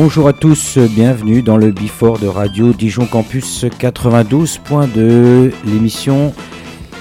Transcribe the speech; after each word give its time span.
Bonjour 0.00 0.28
à 0.28 0.32
tous, 0.32 0.78
bienvenue 0.78 1.42
dans 1.42 1.56
le 1.56 1.72
Before 1.72 2.20
de 2.20 2.28
Radio 2.28 2.72
Dijon 2.72 3.04
Campus 3.04 3.64
92.2, 3.64 5.50
l'émission 5.64 6.32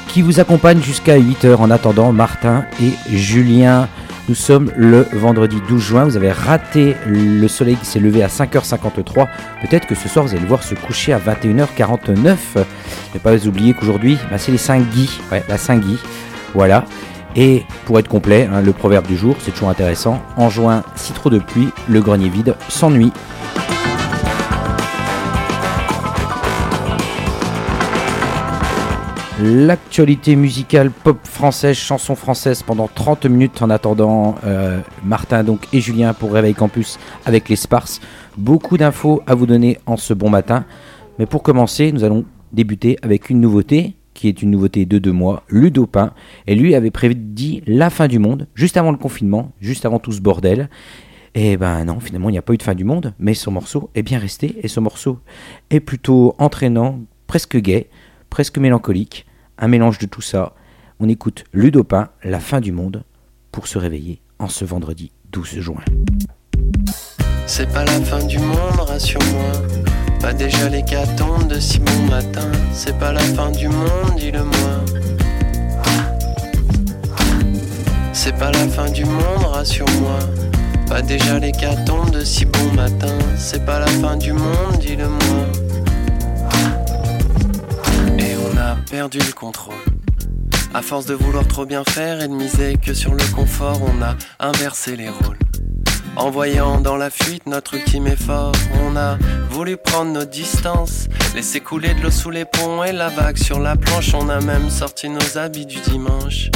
qui 0.08 0.24
vous 0.24 0.40
accompagne 0.40 0.82
jusqu'à 0.82 1.20
8h 1.20 1.58
en 1.58 1.70
attendant 1.70 2.12
Martin 2.12 2.66
et 2.82 2.90
Julien. 3.16 3.88
Nous 4.28 4.34
sommes 4.34 4.72
le 4.76 5.06
vendredi 5.14 5.58
12 5.70 5.80
juin, 5.80 6.06
vous 6.06 6.18
avez 6.18 6.32
raté 6.32 6.96
le 7.06 7.48
soleil 7.48 7.76
qui 7.76 7.86
s'est 7.86 8.00
levé 8.00 8.24
à 8.24 8.30
5h53. 8.30 9.28
Peut-être 9.62 9.86
que 9.86 9.94
ce 9.94 10.10
soir 10.10 10.26
vous 10.26 10.32
allez 10.32 10.42
le 10.42 10.48
voir 10.48 10.64
se 10.64 10.74
coucher 10.74 11.14
à 11.14 11.20
21h49. 11.20 12.36
Ne 13.14 13.20
pas 13.20 13.46
oublier 13.46 13.76
qu'aujourd'hui 13.76 14.18
bah, 14.32 14.40
c'est 14.40 14.52
les 14.52 14.58
Saint-Guy, 14.58 15.20
la 15.48 15.58
Saint-Guy. 15.60 16.00
Voilà. 16.56 16.84
Et 17.40 17.64
pour 17.86 18.00
être 18.00 18.08
complet, 18.08 18.50
hein, 18.52 18.62
le 18.62 18.74
proverbe 18.74 19.06
du 19.06 19.16
jour, 19.16 19.36
c'est 19.40 19.52
toujours 19.52 19.70
intéressant. 19.70 20.20
En 20.38 20.50
juin, 20.50 20.84
si 20.96 21.14
trop 21.14 21.30
de 21.30 21.38
pluie, 21.38 21.70
le 21.88 22.02
grenier 22.02 22.30
vide 22.30 22.56
s'ennuie. 22.68 23.12
L'actualité 29.40 30.36
musicale 30.36 30.90
pop 30.90 31.20
française, 31.24 31.78
chanson 31.78 32.16
française 32.16 32.64
pendant 32.64 32.88
30 32.88 33.28
minutes 33.28 33.62
en 33.62 33.70
attendant 33.70 34.34
euh, 34.44 34.80
Martin 35.06 35.44
donc 35.44 35.68
et 35.72 35.80
Julien 35.80 36.16
pour 36.16 36.34
Réveil 36.34 36.56
Campus 36.56 36.98
avec 37.24 37.48
les 37.50 37.56
Sparses. 37.56 38.02
Beaucoup 38.36 38.78
d'infos 38.78 39.22
à 39.28 39.36
vous 39.36 39.46
donner 39.46 39.78
en 39.86 39.96
ce 39.96 40.16
bon 40.16 40.32
matin. 40.32 40.66
Mais 41.20 41.28
pour 41.28 41.44
commencer, 41.44 41.92
nous 41.92 42.04
allons 42.04 42.26
débuter 42.52 42.98
avec 43.04 43.30
une 43.30 43.40
nouveauté 43.40 43.97
qui 44.18 44.28
est 44.28 44.42
une 44.42 44.50
nouveauté 44.50 44.88
de 44.88 44.98
deux 44.98 45.12
mois, 45.12 45.44
Ludopin. 45.48 46.12
Et 46.48 46.56
lui 46.56 46.74
avait 46.74 46.92
prédit 46.92 47.62
la 47.68 47.92
fin 47.92 48.08
du 48.08 48.18
monde, 48.18 48.48
juste 48.56 48.76
avant 48.76 48.92
le 48.92 48.98
confinement, 48.98 49.52
juste 49.62 49.86
avant 49.86 50.00
tout 50.00 50.12
ce 50.12 50.22
bordel. 50.22 50.70
Et 51.36 51.56
ben 51.56 51.86
non, 51.86 52.00
finalement, 52.00 52.30
il 52.30 52.32
n'y 52.32 52.40
a 52.40 52.42
pas 52.42 52.54
eu 52.54 52.58
de 52.58 52.64
fin 52.64 52.74
du 52.74 52.84
monde, 52.84 53.14
mais 53.20 53.36
son 53.36 53.52
morceau 53.52 53.92
est 53.94 54.02
bien 54.02 54.18
resté. 54.18 54.58
Et 54.64 54.68
ce 54.68 54.80
morceau 54.80 55.20
est 55.70 55.80
plutôt 55.80 56.34
entraînant, 56.40 57.00
presque 57.28 57.58
gai, 57.58 57.90
presque 58.32 58.58
mélancolique. 58.58 59.28
Un 59.60 59.68
mélange 59.68 60.00
de 60.00 60.08
tout 60.08 60.22
ça. 60.22 60.56
On 61.00 61.08
écoute 61.08 61.44
Ludopin, 61.54 62.10
la 62.24 62.40
fin 62.40 62.60
du 62.60 62.72
monde, 62.72 63.04
pour 63.52 63.68
se 63.68 63.78
réveiller 63.78 64.20
en 64.40 64.50
ce 64.50 64.66
vendredi 64.66 65.12
12 65.32 65.60
juin. 65.60 65.84
C'est 67.50 67.72
pas 67.72 67.86
la 67.86 68.02
fin 68.02 68.24
du 68.26 68.40
monde, 68.40 68.80
rassure-moi. 68.86 69.54
Pas 70.20 70.34
déjà 70.34 70.68
l'hécatombe 70.68 71.48
de 71.48 71.60
si 71.60 71.80
bon 71.80 72.02
matin. 72.10 72.52
C'est 72.74 73.00
pas 73.00 73.14
la 73.14 73.22
fin 73.22 73.50
du 73.52 73.70
monde, 73.70 74.16
dis-le-moi. 74.18 74.84
C'est 78.12 78.36
pas 78.38 78.52
la 78.52 78.68
fin 78.68 78.90
du 78.92 79.06
monde, 79.06 79.46
rassure-moi. 79.50 80.20
Pas 80.90 81.02
déjà 81.02 81.40
l'hécatombe 81.40 82.12
de 82.12 82.24
si 82.24 82.46
bon 82.46 82.74
matin. 82.76 83.18
C'est 83.38 83.66
pas 83.66 83.80
la 83.80 83.88
fin 83.88 84.18
du 84.18 84.34
monde, 84.34 84.78
dis-le-moi. 84.82 85.46
Et 88.20 88.36
on 88.36 88.58
a 88.58 88.76
perdu 88.92 89.20
le 89.20 89.32
contrôle. 89.32 89.74
À 90.74 90.82
force 90.82 91.06
de 91.06 91.14
vouloir 91.14 91.48
trop 91.48 91.66
bien 91.66 91.86
faire 91.86 92.22
et 92.22 92.28
de 92.28 92.34
miser 92.34 92.76
que 92.76 92.94
sur 92.94 93.14
le 93.16 93.24
confort, 93.34 93.80
on 93.82 94.02
a 94.04 94.16
inversé 94.40 94.98
les 94.98 95.10
rôles. 95.10 95.38
En 96.18 96.32
voyant 96.32 96.82
dans 96.82 96.98
la 96.98 97.12
fuite 97.12 97.46
notre 97.46 97.76
ultime 97.76 98.08
effort, 98.08 98.52
on 98.84 98.98
a 98.98 99.18
voulu 99.52 99.78
prendre 99.78 100.12
nos 100.12 100.26
distances, 100.26 101.08
laisser 101.36 101.60
couler 101.60 101.94
de 101.94 102.02
l'eau 102.02 102.12
sous 102.12 102.32
les 102.32 102.44
ponts 102.44 102.84
et 102.84 102.92
la 102.92 103.10
vague 103.10 103.38
sur 103.38 103.60
la 103.60 103.76
planche, 103.76 104.16
on 104.16 104.28
a 104.30 104.42
même 104.42 104.72
sorti 104.72 105.10
nos 105.10 105.38
habits 105.38 105.68
du 105.68 105.80
dimanche. 105.80 106.50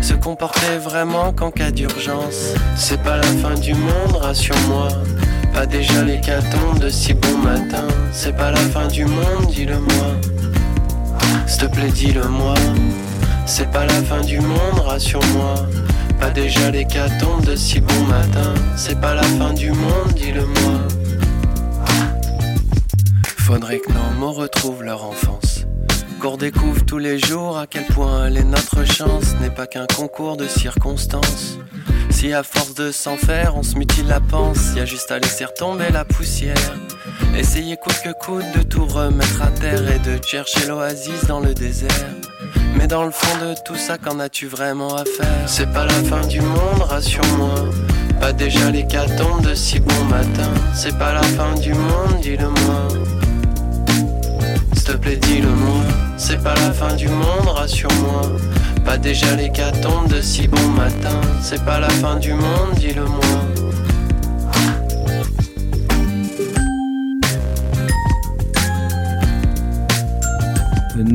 Se 0.00 0.14
comporter 0.14 0.78
vraiment 0.78 1.32
qu'en 1.32 1.50
cas 1.50 1.72
d'urgence, 1.72 2.54
c'est 2.76 3.02
pas 3.02 3.16
la 3.16 3.26
fin 3.26 3.54
du 3.54 3.74
monde, 3.74 4.16
rassure-moi. 4.20 4.88
Pas 5.52 5.66
déjà 5.66 6.04
les 6.04 6.20
catons 6.20 6.74
de 6.80 6.88
si 6.88 7.12
bon 7.12 7.38
matin, 7.38 7.88
c'est 8.12 8.36
pas 8.36 8.52
la 8.52 8.60
fin 8.60 8.86
du 8.86 9.04
monde, 9.04 9.48
dis-le-moi. 9.50 10.14
S'il 11.48 11.62
te 11.62 11.66
plaît, 11.66 11.90
dis-le-moi. 11.90 12.54
C'est 13.46 13.70
pas 13.70 13.86
la 13.86 14.02
fin 14.02 14.20
du 14.20 14.40
monde, 14.40 14.80
rassure-moi. 14.84 15.54
Pas 16.20 16.30
déjà 16.30 16.70
l'hécatombe 16.70 17.44
de 17.44 17.56
si 17.56 17.80
bon 17.80 18.04
matin. 18.04 18.54
C'est 18.76 19.00
pas 19.00 19.14
la 19.14 19.22
fin 19.22 19.52
du 19.52 19.70
monde, 19.70 20.12
dis-le-moi. 20.14 20.80
Faudrait 23.38 23.78
que 23.78 23.92
nos 23.92 24.18
mots 24.18 24.32
retrouvent 24.32 24.82
leur 24.82 25.04
enfance. 25.04 25.66
Qu'on 26.20 26.36
découvre 26.36 26.84
tous 26.84 26.98
les 26.98 27.18
jours 27.18 27.58
à 27.58 27.66
quel 27.66 27.84
point 27.86 28.26
elle 28.26 28.38
est 28.38 28.44
notre 28.44 28.84
chance. 28.84 29.34
N'est 29.40 29.50
pas 29.50 29.66
qu'un 29.66 29.86
concours 29.86 30.36
de 30.36 30.46
circonstances. 30.46 31.58
Si 32.10 32.32
à 32.32 32.42
force 32.42 32.74
de 32.74 32.90
s'en 32.90 33.16
faire, 33.16 33.56
on 33.56 33.62
se 33.62 33.76
mutile 33.76 34.06
la 34.08 34.20
panse, 34.20 34.72
y 34.74 34.80
a 34.80 34.84
juste 34.86 35.10
à 35.10 35.18
laisser 35.18 35.44
retomber 35.44 35.90
la 35.92 36.04
poussière. 36.04 36.56
Essayer 37.36 37.76
coûte 37.76 38.00
que 38.02 38.12
coûte 38.12 38.44
de 38.56 38.62
tout 38.62 38.86
remettre 38.86 39.42
à 39.42 39.48
terre 39.48 39.82
et 39.90 39.98
de 39.98 40.18
chercher 40.24 40.66
l'oasis 40.66 41.26
dans 41.26 41.40
le 41.40 41.54
désert. 41.54 41.90
Mais 42.76 42.86
dans 42.86 43.04
le 43.04 43.10
fond 43.10 43.36
de 43.44 43.54
tout 43.64 43.76
ça, 43.76 43.98
qu'en 43.98 44.18
as-tu 44.20 44.46
vraiment 44.46 44.94
à 44.94 45.04
faire? 45.04 45.46
C'est 45.46 45.70
pas 45.72 45.84
la 45.84 46.02
fin 46.04 46.26
du 46.26 46.40
monde, 46.40 46.82
rassure-moi. 46.88 47.54
Pas 48.20 48.32
déjà 48.32 48.70
l'hécatombe 48.70 49.42
de 49.42 49.54
si 49.54 49.80
bon 49.80 50.04
matin. 50.04 50.50
C'est 50.74 50.96
pas 50.98 51.12
la 51.12 51.22
fin 51.22 51.54
du 51.54 51.74
monde, 51.74 52.20
dis-le-moi. 52.22 52.88
S'il 54.74 54.84
te 54.84 54.92
plaît, 54.92 55.16
dis-le-moi. 55.16 55.82
C'est 56.16 56.42
pas 56.42 56.54
la 56.54 56.72
fin 56.72 56.94
du 56.94 57.08
monde, 57.08 57.48
rassure-moi. 57.48 58.22
Pas 58.84 58.98
déjà 58.98 59.34
l'hécatombe 59.34 60.08
de 60.08 60.20
si 60.20 60.48
bon 60.48 60.68
matin. 60.68 61.20
C'est 61.42 61.64
pas 61.64 61.80
la 61.80 61.90
fin 61.90 62.16
du 62.16 62.32
monde, 62.32 62.74
dis-le-moi. 62.76 63.55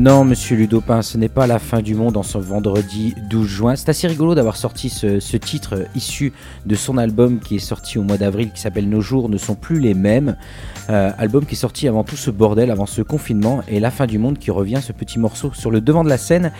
Non, 0.02 0.24
monsieur 0.24 0.56
Ludopin, 0.56 1.00
ce 1.00 1.16
n'est 1.16 1.28
pas 1.28 1.46
la 1.46 1.60
fin 1.60 1.80
du 1.80 1.94
monde 1.94 2.16
en 2.16 2.24
ce 2.24 2.36
vendredi 2.36 3.14
12 3.30 3.46
juin. 3.46 3.76
C'est 3.76 3.88
assez 3.88 4.08
rigolo 4.08 4.34
d'avoir 4.34 4.56
sorti 4.56 4.90
ce, 4.90 5.36
titre 5.36 5.86
issu 5.94 6.32
de 6.66 6.74
son 6.74 6.98
album 6.98 7.38
qui 7.38 7.54
est 7.54 7.60
sorti 7.60 7.98
au 7.98 8.02
mois 8.02 8.18
d'avril, 8.18 8.50
qui 8.50 8.60
s'appelle 8.60 8.88
Nos 8.88 9.00
jours 9.00 9.28
ne 9.28 9.38
sont 9.38 9.54
plus 9.54 9.78
les 9.78 9.94
mêmes. 9.94 10.36
Euh, 10.90 11.12
album 11.18 11.46
qui 11.46 11.54
est 11.54 11.56
sorti 11.56 11.86
avant 11.86 12.02
tout 12.02 12.16
ce 12.16 12.32
bordel, 12.32 12.72
avant 12.72 12.86
ce 12.86 13.00
confinement 13.00 13.62
et 13.68 13.78
la 13.78 13.92
fin 13.92 14.08
du 14.08 14.18
monde 14.18 14.38
qui 14.38 14.50
revient, 14.50 14.80
ce 14.82 14.90
petit 14.90 15.20
morceau 15.20 15.52
sur 15.54 15.70
le 15.70 15.80
devant 15.80 16.02
de 16.02 16.08
la 16.08 16.18
scène. 16.18 16.50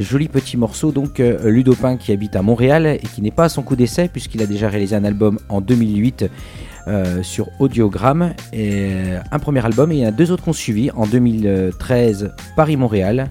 Joli 0.00 0.26
petit 0.26 0.56
morceau, 0.56 0.90
donc 0.90 1.20
euh, 1.20 1.48
Ludopin 1.48 1.98
qui 1.98 2.10
habite 2.10 2.34
à 2.34 2.42
Montréal 2.42 2.84
et 2.84 3.06
qui 3.14 3.22
n'est 3.22 3.30
pas 3.30 3.44
à 3.44 3.48
son 3.48 3.62
coup 3.62 3.76
d'essai 3.76 4.08
puisqu'il 4.08 4.42
a 4.42 4.46
déjà 4.46 4.68
réalisé 4.68 4.96
un 4.96 5.04
album 5.04 5.38
en 5.48 5.60
2008 5.60 6.24
euh, 6.88 7.22
sur 7.22 7.48
Audiogramme, 7.58 8.32
et 8.52 9.12
un 9.30 9.38
premier 9.38 9.64
album, 9.64 9.92
et 9.92 9.96
il 9.96 10.00
y 10.00 10.04
a 10.04 10.10
deux 10.10 10.32
autres 10.32 10.42
qui 10.42 10.48
ont 10.48 10.54
suivi 10.54 10.90
en 10.90 11.06
2013 11.06 12.32
Paris-Montréal 12.56 13.30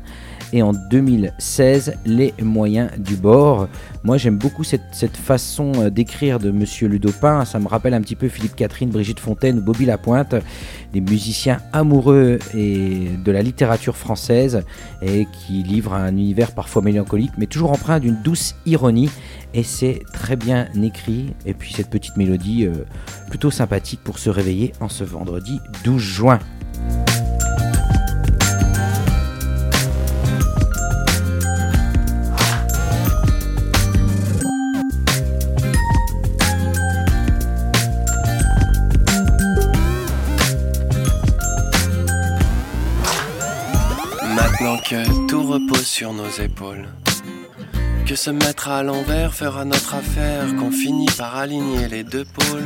et 0.53 0.61
en 0.61 0.73
2016 0.73 1.95
Les 2.05 2.33
moyens 2.41 2.91
du 2.97 3.15
bord. 3.15 3.67
Moi 4.03 4.17
j'aime 4.17 4.37
beaucoup 4.37 4.63
cette, 4.63 5.17
façon 5.17 5.71
euh, 5.77 5.89
d'écrire 5.89 6.39
de 6.39 6.51
Monsieur 6.51 6.87
Ludopin, 6.87 7.45
ça 7.45 7.59
me 7.59 7.67
rappelle 7.67 7.93
un 7.93 8.01
petit 8.01 8.15
peu 8.15 8.27
Philippe 8.29 8.55
Catherine, 8.55 8.89
Brigitte 8.89 9.19
Fontaine, 9.19 9.59
Bobby 9.59 9.85
Lapointe, 9.85 10.35
des 10.93 11.01
musiciens 11.01 11.59
amoureux 11.73 12.39
et 12.55 13.09
de 13.23 13.31
la 13.31 13.41
littérature 13.41 13.97
française 13.97 14.63
et 15.01 15.27
qui 15.31 15.63
livrent 15.63 15.93
un 15.93 16.11
univers 16.11 16.51
parfois 16.51 16.81
mélancolique 16.81 17.31
mais 17.37 17.47
toujours 17.47 17.71
empreint 17.71 17.99
d'une 17.99 18.21
douce 18.23 18.55
ironie 18.65 19.09
et 19.53 19.63
c'est 19.63 20.03
très 20.13 20.35
bien 20.35 20.67
écrit 20.81 21.33
et 21.45 21.53
puis 21.53 21.73
cette 21.73 21.89
petite 21.89 22.17
mélodie 22.17 22.65
euh, 22.65 22.85
plutôt 23.29 23.51
sympathique 23.51 24.01
pour 24.03 24.19
se 24.19 24.29
réveiller 24.29 24.73
en 24.79 24.89
ce 24.89 25.03
vendredi 25.03 25.59
12 25.83 26.01
juin. 26.01 26.39
Que 44.89 45.27
tout 45.27 45.43
repose 45.43 45.85
sur 45.85 46.13
nos 46.13 46.29
épaules. 46.29 46.87
Que 48.05 48.15
se 48.15 48.29
mettre 48.29 48.69
à 48.69 48.83
l'envers 48.83 49.33
fera 49.33 49.65
notre 49.65 49.95
affaire, 49.95 50.55
qu'on 50.55 50.71
finit 50.71 51.09
par 51.17 51.35
aligner 51.35 51.89
les 51.89 52.05
deux 52.05 52.23
pôles. 52.23 52.63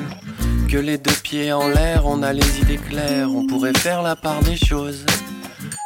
Que 0.70 0.78
les 0.78 1.00
deux 1.00 1.16
pieds 1.24 1.52
en 1.52 1.68
l'air, 1.68 2.06
on 2.06 2.22
a 2.22 2.32
les 2.32 2.60
idées 2.60 2.78
claires, 2.78 3.32
on 3.34 3.48
pourrait 3.48 3.74
faire 3.74 4.04
la 4.04 4.16
part 4.16 4.42
des 4.44 4.56
choses. 4.56 5.04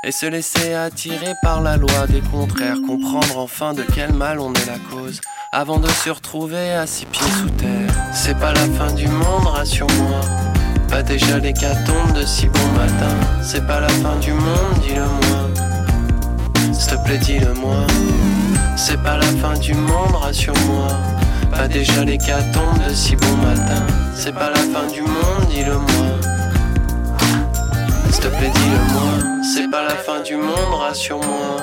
Et 0.05 0.11
se 0.11 0.25
laisser 0.25 0.73
attirer 0.73 1.33
par 1.41 1.61
la 1.61 1.77
loi 1.77 2.05
des 2.09 2.21
contraires, 2.21 2.77
comprendre 2.85 3.37
enfin 3.37 3.73
de 3.73 3.83
quel 3.93 4.11
mal 4.11 4.39
on 4.41 4.53
est 4.53 4.65
la 4.65 4.79
cause. 4.91 5.21
Avant 5.53 5.79
de 5.79 5.87
se 5.87 6.09
retrouver 6.09 6.73
à 6.73 6.85
six 6.85 7.05
pieds 7.05 7.31
sous 7.39 7.49
terre. 7.51 7.93
C'est 8.13 8.37
pas 8.37 8.53
la 8.53 8.67
fin 8.77 8.91
du 8.91 9.07
monde, 9.07 9.47
rassure-moi. 9.47 10.19
Pas 10.89 11.01
déjà 11.01 11.39
l'hécatombe 11.39 12.13
de 12.13 12.25
si 12.25 12.47
bon 12.47 12.67
matin. 12.75 13.15
C'est 13.41 13.65
pas 13.65 13.79
la 13.79 13.89
fin 13.89 14.17
du 14.17 14.33
monde, 14.33 14.79
dis-le-moi. 14.81 15.44
Plaît, 17.05 17.19
dis-le-moi. 17.19 17.85
C'est 18.75 19.01
pas 19.03 19.17
la 19.17 19.27
fin 19.27 19.53
du 19.53 19.75
monde, 19.75 20.15
rassure-moi. 20.15 20.87
Pas 21.51 21.67
déjà 21.67 22.03
l'hécatombe 22.03 22.79
de 22.87 22.93
si 22.95 23.15
bon 23.15 23.37
matin. 23.37 23.85
c'est 24.15 24.33
pas 24.33 24.49
la 24.49 24.55
fin 24.55 24.87
du 24.91 25.01
monde, 25.01 25.47
dis-le-moi. 25.49 26.07
S'il 28.09 28.23
te 28.23 28.27
plaît, 28.27 28.49
dis-le-moi, 28.49 29.43
c'est 29.53 29.69
pas 29.69 29.83
la 29.83 29.95
fin 29.95 30.21
du 30.21 30.35
monde, 30.35 30.73
rassure-moi. 30.73 31.57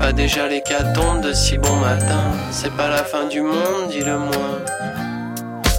Pas 0.00 0.12
déjà 0.12 0.48
les 0.48 0.56
l'hécatombe 0.56 1.20
de 1.20 1.32
si 1.32 1.58
bon 1.58 1.76
matin, 1.76 2.24
c'est 2.50 2.74
pas 2.74 2.88
la 2.88 3.04
fin 3.04 3.28
du 3.28 3.40
monde, 3.40 3.88
dis-le-moi. 3.88 4.58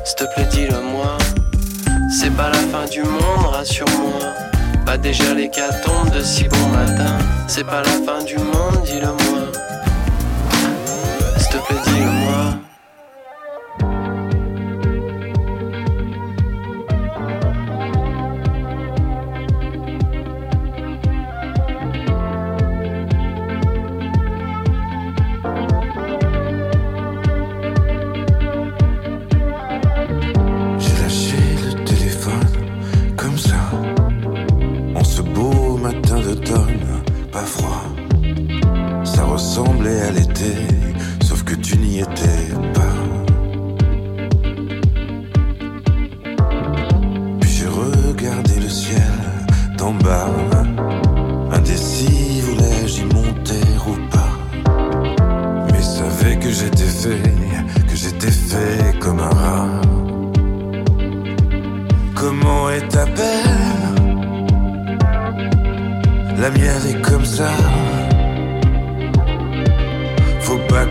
S'il 0.05 0.15
te 0.15 0.33
plaît, 0.33 0.47
dis-le-moi, 0.49 1.17
c'est 2.09 2.33
pas 2.33 2.49
la 2.49 2.59
fin 2.71 2.85
du 2.89 3.03
monde, 3.03 3.47
rassure-moi. 3.51 4.42
Pas 4.85 4.97
déjà 4.97 5.33
les 5.33 5.49
de 5.49 6.21
si 6.21 6.47
bon 6.47 6.67
matin, 6.67 7.17
c'est 7.47 7.63
pas 7.63 7.81
la 7.81 7.91
fin 8.05 8.23
du 8.23 8.37
monde, 8.37 8.83
dis-le-moi. 8.85 9.42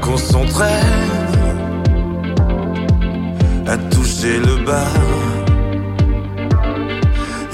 Qu'on 0.01 0.17
s'entraîne 0.17 0.71
à 3.69 3.77
toucher 3.77 4.39
le 4.41 4.65
bas. 4.65 4.89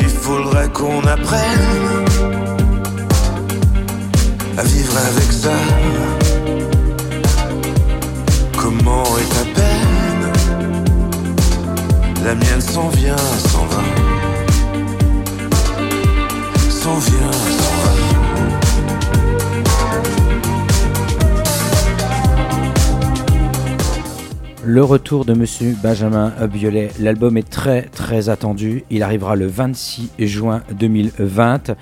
Il 0.00 0.08
faudrait 0.08 0.70
qu'on 0.70 1.00
apprenne 1.00 2.06
à 4.56 4.62
vivre 4.62 4.96
avec 4.96 5.30
ça. 5.30 5.58
Comment 8.56 9.04
est 9.18 9.30
ta 9.34 9.44
peine? 9.60 10.32
La 12.24 12.34
mienne 12.34 12.62
s'en 12.62 12.88
vient, 12.88 13.16
s'en 13.50 13.66
va. 13.66 13.82
S'en 16.70 16.96
vient, 16.98 17.32
s'en 17.32 17.74
va. 17.84 18.17
Retour 24.76 25.24
de 25.24 25.32
Monsieur 25.32 25.74
Benjamin 25.82 26.32
Violet. 26.52 26.90
L'album 27.00 27.38
est 27.38 27.48
très 27.48 27.82
très 27.82 28.28
attendu. 28.28 28.84
Il 28.90 29.02
arrivera 29.02 29.34
le 29.34 29.46
26 29.46 30.10
juin 30.18 30.62
2020. 30.78 31.74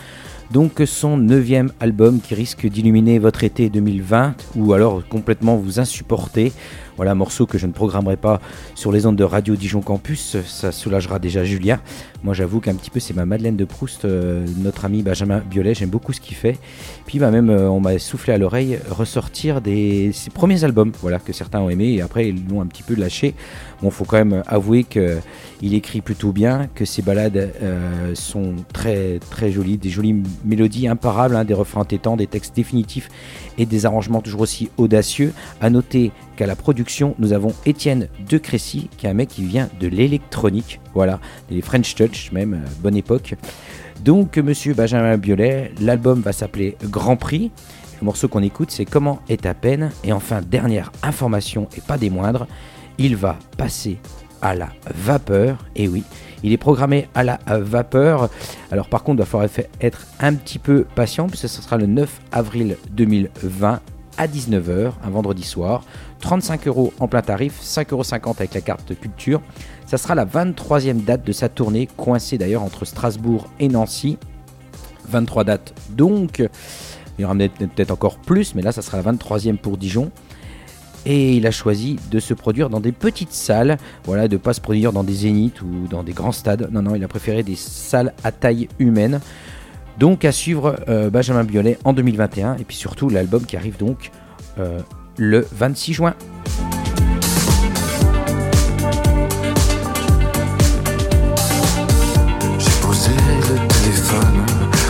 Donc 0.53 0.81
son 0.87 1.17
neuvième 1.17 1.73
album 1.81 2.21
qui 2.21 2.37
risque 2.37 2.65
d'illuminer 2.67 3.19
votre 3.19 3.43
été 3.43 3.69
2020 3.69 4.35
ou 4.55 4.73
alors 4.73 5.03
complètement 5.09 5.57
vous 5.57 5.81
insupporter. 5.81 6.53
Voilà, 6.97 7.13
un 7.13 7.15
morceau 7.17 7.47
que 7.47 7.59
je 7.59 7.67
ne 7.67 7.73
programmerai 7.73 8.17
pas 8.17 8.41
sur 8.75 8.91
les 8.91 9.05
ondes 9.07 9.17
de 9.17 9.25
Radio 9.25 9.55
Dijon 9.55 9.83
Campus, 9.83 10.37
ça 10.47 10.73
soulagera 10.73 11.19
déjà 11.19 11.45
Julien. 11.45 11.79
Moi 12.25 12.33
j'avoue 12.33 12.61
qu'un 12.61 12.75
petit 12.75 12.91
peu 12.91 13.01
c'est 13.01 13.15
ma 13.15 13.27
Madeleine 13.27 13.57
de 13.57 13.65
Proust, 13.65 14.05
euh, 14.05 14.47
notre 14.59 14.85
ami 14.87 15.03
Benjamin 15.03 15.41
Biolay, 15.41 15.75
j'aime 15.75 15.91
beaucoup 15.91 16.13
ce 16.13 16.21
qu'il 16.21 16.37
fait. 16.37 16.59
Puis 17.05 17.19
bah, 17.19 17.31
même 17.31 17.51
euh, 17.51 17.69
on 17.69 17.81
m'a 17.81 17.99
soufflé 17.99 18.33
à 18.33 18.39
l'oreille 18.39 18.79
ressortir 18.91 19.61
des, 19.61 20.11
ses 20.13 20.31
premiers 20.31 20.65
albums, 20.65 20.93
voilà, 21.03 21.19
que 21.19 21.33
certains 21.33 21.61
ont 21.61 21.69
aimé 21.69 21.93
et 21.93 22.01
après 22.01 22.31
ils 22.31 22.49
l'ont 22.49 22.63
un 22.63 22.67
petit 22.67 22.83
peu 22.83 22.95
lâché. 22.95 23.35
Bon, 23.83 23.91
faut 23.91 24.07
quand 24.07 24.17
même 24.17 24.43
avouer 24.47 24.85
qu'il 24.85 25.75
écrit 25.75 26.01
plutôt 26.01 26.33
bien, 26.33 26.67
que 26.75 26.87
ses 26.87 27.03
balades 27.03 27.53
euh, 27.63 28.15
sont 28.15 28.55
très 28.73 29.21
très 29.31 29.53
jolies, 29.53 29.77
des 29.77 29.91
jolies 29.91 30.23
mélodies 30.45 30.89
imparables, 30.89 31.37
hein, 31.37 31.45
des 31.45 31.55
refrains 31.55 31.85
tétants, 31.85 32.17
des 32.17 32.27
textes 32.27 32.57
définitifs 32.57 33.11
et 33.59 33.67
des 33.67 33.85
arrangements 33.85 34.23
toujours 34.23 34.41
aussi 34.41 34.71
audacieux. 34.79 35.33
À 35.61 35.69
noter 35.69 36.11
qu'à 36.37 36.47
la 36.47 36.57
production, 36.57 37.15
nous 37.19 37.33
avons 37.33 37.53
Étienne 37.65 38.09
De 38.29 38.39
Crécy, 38.39 38.89
qui 38.97 39.07
est 39.07 39.09
un 39.09 39.15
mec 39.15 39.31
qui 39.31 39.45
vient 39.45 39.69
de 39.81 39.89
l'électronique, 39.89 40.81
voilà, 40.95 41.19
des 41.51 41.63
French 41.63 41.95
Touch 41.95 42.31
même, 42.33 42.55
euh, 42.55 42.69
bonne 42.81 42.97
époque. 42.97 43.35
Donc, 44.05 44.37
monsieur 44.37 44.75
Benjamin 44.75 45.17
Biolay, 45.17 45.73
l'album 45.81 46.21
va 46.21 46.33
s'appeler 46.33 46.77
Grand 46.85 47.17
Prix. 47.17 47.51
Le 48.01 48.05
morceau 48.05 48.29
qu'on 48.29 48.43
écoute, 48.43 48.71
c'est 48.71 48.85
Comment 48.85 49.21
est 49.29 49.43
ta 49.43 49.55
peine 49.55 49.91
Et 50.05 50.13
enfin, 50.13 50.43
dernière 50.43 50.93
information, 51.03 51.69
et 51.77 51.81
pas 51.81 51.97
des 51.97 52.11
moindres, 52.11 52.47
il 52.99 53.17
va 53.17 53.39
passer 53.57 53.99
à 54.43 54.55
la 54.55 54.69
vapeur. 54.95 55.65
Et 55.75 55.89
oui, 55.89 56.05
il 56.43 56.53
est 56.53 56.59
programmé 56.59 57.09
à 57.15 57.25
la 57.25 57.39
vapeur. 57.49 58.29
Alors 58.71 58.89
par 58.89 59.03
contre, 59.03 59.17
il 59.17 59.21
va 59.21 59.27
falloir 59.27 59.49
être 59.81 60.07
un 60.21 60.35
petit 60.35 60.59
peu 60.59 60.85
patient 60.95 61.27
puisque 61.29 61.49
ce 61.49 61.63
sera 61.63 61.77
le 61.79 61.87
9 61.87 62.21
avril 62.33 62.77
2020 62.91 63.81
à 64.19 64.27
19h, 64.27 64.93
un 65.05 65.11
vendredi 65.11 65.43
soir. 65.43 65.85
35 66.21 66.67
euros 66.67 66.93
en 67.01 67.09
plein 67.09 67.23
tarif, 67.23 67.61
5,50 67.63 67.93
euros 67.93 68.35
avec 68.39 68.55
la 68.55 68.61
carte 68.61 68.99
culture. 68.99 69.41
Ça 69.87 69.99
sera 69.99 70.15
la 70.15 70.25
23e 70.25 71.05
date 71.05 71.25
de 71.25 71.33
sa 71.33 71.49
tournée, 71.49 71.89
coincée 71.97 72.39
d'ailleurs 72.39 72.63
entre 72.63 72.85
Strasbourg 72.85 73.49
et 73.61 73.69
Nancy. 73.69 74.19
23 75.09 75.45
dates 75.45 75.75
donc. 75.91 76.43
Il 77.19 77.23
y 77.23 77.25
aura 77.25 77.35
peut-être 77.35 77.93
encore 77.93 78.19
plus, 78.19 78.55
mais 78.55 78.63
là, 78.63 78.73
ça 78.73 78.83
sera 78.83 79.01
la 79.01 79.13
23e 79.13 79.57
pour 79.57 79.79
Dijon 79.79 80.11
et 81.07 81.37
il 81.37 81.47
a 81.47 81.53
choisi 81.53 81.97
de 82.11 82.19
se 82.19 82.35
produire 82.35 82.69
dans 82.69 82.81
des 82.81 82.93
petites 82.93 83.33
salles, 83.33 83.79
voilà, 84.05 84.27
de 84.27 84.35
ne 84.35 84.41
pas 84.41 84.53
se 84.53 84.61
produire 84.61 84.93
dans 84.93 85.05
des 85.05 85.15
zéniths 85.15 85.63
ou 85.63 85.87
dans 85.89 86.03
des 86.03 86.13
grands 86.13 86.33
stades. 86.33 86.69
Non, 86.73 86.83
non, 86.83 86.97
il 86.97 87.05
a 87.05 87.09
préféré 87.09 87.45
des 87.45 87.55
salles 87.55 88.13
à 88.25 88.33
taille 88.33 88.69
humaine. 88.81 89.21
Donc 89.99 90.25
à 90.27 90.33
suivre 90.33 90.77
euh, 90.89 91.09
Benjamin 91.09 91.45
Biolay 91.45 91.79
en 91.85 91.95
2021 91.95 92.57
et 92.57 92.65
puis 92.65 92.77
surtout 92.77 93.09
l'album 93.09 93.47
qui 93.47 93.57
arrive 93.57 93.79
donc 93.79 94.11
euh, 94.59 94.81
le 95.19 95.47
26 95.53 95.93
juin. 95.93 96.15
J'ai 102.59 102.71
posé 102.81 103.11
le 103.11 103.69
téléphone 103.69 104.47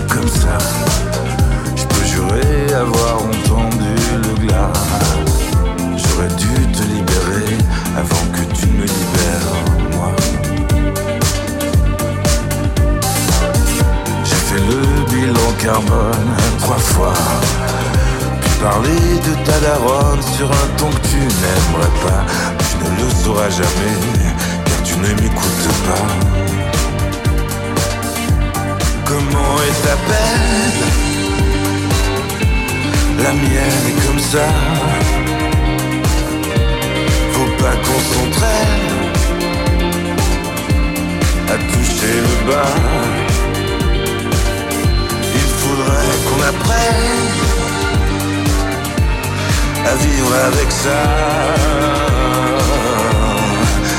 comme 0.09 0.29
ça. 0.29 0.59
Je 1.77 1.85
peux 1.85 2.05
jurer 2.05 2.75
avoir 2.75 3.17
entendu 3.17 3.95
le 4.23 4.47
glas 4.47 4.73
J'aurais 5.97 6.29
dû 6.29 6.73
te 6.73 6.83
libérer 6.83 7.59
avant 7.97 8.27
que 8.33 8.55
tu 8.55 8.67
me 8.69 8.85
libères, 8.85 9.53
moi. 9.93 10.13
J'ai 14.25 14.35
fait 14.35 14.61
le 14.61 14.81
bilan 15.11 15.53
carbone 15.59 16.16
parler 18.69 19.21
de 19.27 19.33
ta 19.47 19.57
daronne 19.61 20.23
sur 20.37 20.49
un 20.51 20.69
ton 20.77 20.91
que 20.91 21.03
tu 21.13 21.21
n'aimerais 21.41 21.95
pas. 22.05 22.23
Tu 22.69 22.77
ne 22.85 22.91
le 23.01 23.09
sauras 23.23 23.51
jamais, 23.61 23.97
car 24.67 24.81
tu 24.83 24.95
ne 25.05 25.11
m'écoutes 25.21 25.73
pas. 25.89 26.09
Comment 29.11 29.55
est 29.69 29.79
ta 29.87 29.97
peine 30.09 30.79
La 33.23 33.33
mienne 33.33 33.85
est 33.91 33.99
comme 34.07 34.23
ça 34.33 34.47
pas 37.61 37.77
qu'on 37.85 38.03
à 41.53 41.57
toucher 41.71 42.17
le 42.27 42.37
bas. 42.49 42.75
Il 45.35 45.49
faudrait 45.61 46.17
qu'on 46.27 46.43
apprenne 46.53 47.66
à 49.89 49.95
vivre 49.97 50.35
avec 50.49 50.71
ça. 50.71 51.01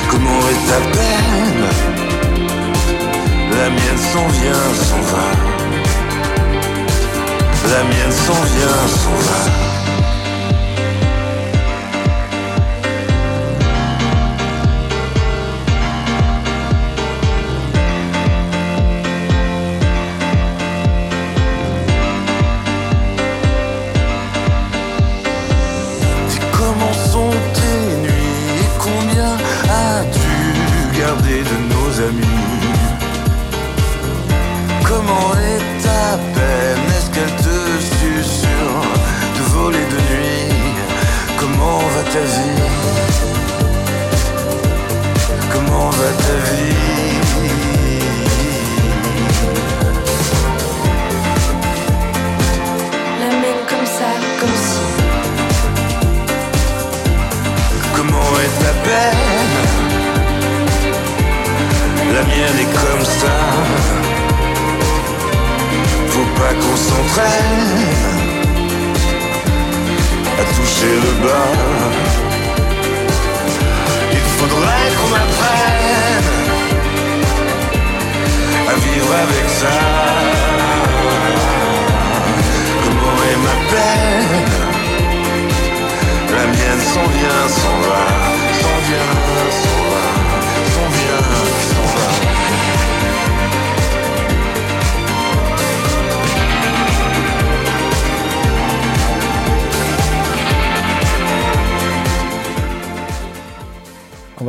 Comment 0.10 0.41
est 0.51 0.63
ta 0.70 0.79
peine 0.98 1.63
La 3.58 3.70
mienne 3.70 4.01
s'en 4.12 4.27
vient, 4.39 4.67
s'en 4.88 5.01
va. 5.12 5.27
La 7.74 7.84
mienne 7.84 8.15
s'en 8.25 8.41
vient, 8.53 8.79
s'en 9.01 9.17
va. 9.27 9.87
Terminus. 32.07 32.46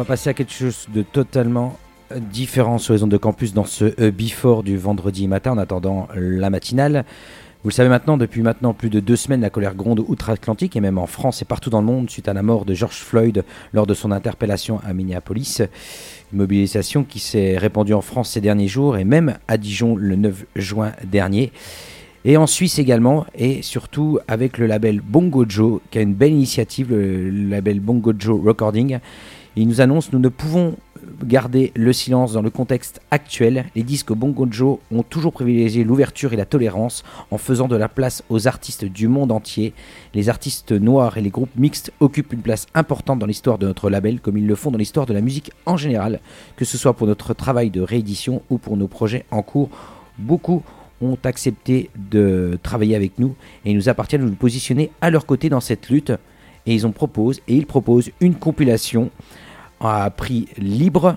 Passer 0.09 0.31
à 0.31 0.33
quelque 0.33 0.55
chose 0.55 0.87
de 0.95 1.03
totalement 1.03 1.77
différent 2.17 2.79
sur 2.79 2.95
les 2.95 3.03
ondes 3.03 3.11
de 3.11 3.19
campus 3.19 3.53
dans 3.53 3.67
ce 3.67 3.93
euh, 4.01 4.11
before 4.11 4.63
du 4.63 4.79
vendredi 4.79 5.29
matin 5.29 5.53
en 5.53 5.59
attendant 5.59 6.09
la 6.15 6.49
matinale. 6.49 7.05
Vous 7.63 7.69
le 7.69 7.75
savez 7.75 7.91
maintenant, 7.91 8.17
depuis 8.17 8.41
maintenant 8.41 8.73
plus 8.73 8.89
de 8.89 9.01
deux 9.01 9.17
semaines, 9.17 9.43
la 9.43 9.51
colère 9.51 9.75
gronde 9.75 10.03
outre-Atlantique 10.09 10.77
et 10.77 10.81
même 10.81 10.97
en 10.97 11.07
France 11.07 11.43
et 11.43 11.45
partout 11.45 11.69
dans 11.69 11.81
le 11.81 11.87
monde 11.87 12.09
suite 12.09 12.27
à 12.27 12.33
la 12.33 12.43
mort 12.43 12.65
de 12.65 12.73
George 12.73 12.97
Floyd 12.97 13.45
lors 13.75 13.87
de 13.87 13.93
son 13.93 14.11
interpellation 14.11 14.81
à 14.83 14.95
Minneapolis. 14.95 15.61
Une 16.33 16.39
mobilisation 16.39 17.05
qui 17.05 17.19
s'est 17.19 17.59
répandue 17.59 17.93
en 17.93 18.01
France 18.01 18.31
ces 18.31 18.41
derniers 18.41 18.69
jours 18.69 18.97
et 18.97 19.05
même 19.05 19.37
à 19.47 19.59
Dijon 19.59 19.95
le 19.95 20.17
9 20.17 20.47
juin 20.57 20.93
dernier. 21.05 21.53
Et 22.25 22.39
en 22.39 22.47
Suisse 22.47 22.79
également, 22.79 23.27
et 23.35 23.61
surtout 23.61 24.21
avec 24.27 24.57
le 24.57 24.67
label 24.67 25.03
Bongo 25.03 25.45
Joe, 25.47 25.81
qui 25.91 25.99
a 25.99 26.01
une 26.01 26.15
belle 26.15 26.33
initiative, 26.33 26.93
le 26.93 27.31
label 27.51 27.81
Bongo 27.81 28.15
Joe 28.19 28.41
Recording. 28.43 29.01
Il 29.61 29.67
nous 29.67 29.81
annonce 29.81 30.13
Nous 30.13 30.21
ne 30.21 30.29
pouvons 30.29 30.77
garder 31.25 31.73
le 31.75 31.93
silence 31.93 32.33
dans 32.33 32.43
le 32.43 32.51
contexte 32.51 33.01
actuel. 33.11 33.65
Les 33.75 33.83
disques 33.83 34.13
Bongo 34.13 34.47
Joe 34.49 34.79
ont 34.93 35.03
toujours 35.03 35.33
privilégié 35.33 35.83
l'ouverture 35.83 36.33
et 36.33 36.37
la 36.37 36.45
tolérance 36.45 37.03
en 37.33 37.39
faisant 37.39 37.67
de 37.67 37.75
la 37.75 37.89
place 37.89 38.23
aux 38.29 38.47
artistes 38.47 38.85
du 38.85 39.09
monde 39.09 39.33
entier. 39.33 39.75
Les 40.15 40.29
artistes 40.29 40.71
noirs 40.71 41.19
et 41.19 41.23
les 41.23 41.31
groupes 41.31 41.57
mixtes 41.57 41.93
occupent 41.99 42.35
une 42.35 42.43
place 42.43 42.67
importante 42.73 43.19
dans 43.19 43.27
l'histoire 43.27 43.59
de 43.59 43.67
notre 43.67 43.91
label, 43.91 44.21
comme 44.21 44.39
ils 44.39 44.47
le 44.47 44.55
font 44.55 44.71
dans 44.71 44.79
l'histoire 44.79 45.07
de 45.07 45.13
la 45.13 45.21
musique 45.21 45.51
en 45.67 45.77
général, 45.77 46.21
que 46.55 46.65
ce 46.65 46.79
soit 46.79 46.95
pour 46.95 47.09
notre 47.09 47.35
travail 47.35 47.71
de 47.71 47.81
réédition 47.81 48.43
ou 48.51 48.59
pour 48.59 48.77
nos 48.77 48.87
projets 48.87 49.25
en 49.33 49.43
cours. 49.43 49.71
Beaucoup 50.19 50.63
ont 51.01 51.19
accepté 51.25 51.91
de 51.97 52.61
travailler 52.63 52.95
avec 52.95 53.19
nous 53.19 53.35
et 53.65 53.73
il 53.73 53.77
nous 53.77 53.89
appartient 53.89 54.19
de 54.19 54.23
nous 54.23 54.37
positionner 54.37 54.93
à 55.01 55.11
leur 55.11 55.27
côté 55.27 55.49
dans 55.49 55.59
cette 55.59 55.89
lutte. 55.89 56.13
Et 56.67 56.75
ils 56.75 56.87
ont 56.87 56.93
proposé 56.93 57.43
et 57.49 57.57
ils 57.57 57.67
proposent 57.67 58.11
une 58.21 58.37
compilation 58.37 59.11
à 59.81 60.11
prix 60.11 60.49
libre 60.57 61.17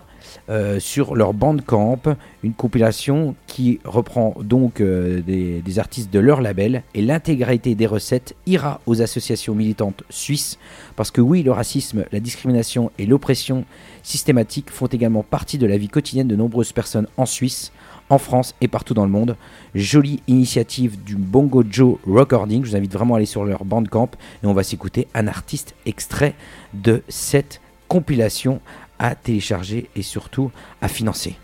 euh, 0.49 0.79
sur 0.79 1.15
leur 1.15 1.33
Bandcamp, 1.33 2.01
une 2.43 2.53
compilation 2.53 3.35
qui 3.47 3.79
reprend 3.83 4.35
donc 4.41 4.81
euh, 4.81 5.21
des, 5.21 5.79
artistes 5.79 6.11
de 6.11 6.19
leur 6.19 6.41
label 6.41 6.83
et 6.93 7.01
l'intégralité 7.01 7.75
des 7.75 7.85
recettes 7.85 8.35
ira 8.45 8.81
aux 8.85 9.01
associations 9.01 9.55
militantes 9.55 10.03
suisses 10.09 10.57
parce 10.95 11.11
que 11.11 11.21
oui, 11.21 11.43
le 11.43 11.51
racisme, 11.51 12.05
la 12.11 12.19
discrimination 12.19 12.91
et 12.99 13.05
l'oppression 13.05 13.65
systématique 14.03 14.69
font 14.69 14.87
également 14.87 15.23
partie 15.23 15.57
de 15.57 15.65
la 15.65 15.77
vie 15.77 15.89
quotidienne 15.89 16.27
de 16.27 16.35
nombreuses 16.35 16.73
personnes 16.73 17.07
en 17.17 17.25
Suisse, 17.25 17.71
en 18.09 18.17
France 18.17 18.55
et 18.59 18.67
partout 18.67 18.93
dans 18.93 19.05
le 19.05 19.11
monde. 19.11 19.37
Jolie 19.73 20.21
initiative 20.27 21.01
du 21.03 21.15
Bongo 21.15 21.63
Joe 21.67 21.97
Recording. 22.05 22.63
Je 22.65 22.71
vous 22.71 22.75
invite 22.75 22.93
vraiment 22.93 23.15
à 23.15 23.17
aller 23.17 23.25
sur 23.25 23.45
leur 23.45 23.63
Bandcamp 23.63 24.09
et 24.43 24.47
on 24.47 24.53
va 24.53 24.63
s'écouter 24.63 25.07
un 25.13 25.27
artiste 25.27 25.75
extrait 25.85 26.35
de 26.73 27.03
cette 27.07 27.60
compilation 27.91 28.61
à 28.99 29.15
télécharger 29.15 29.89
et 29.97 30.01
surtout 30.01 30.49
à 30.81 30.87
financer. 30.87 31.35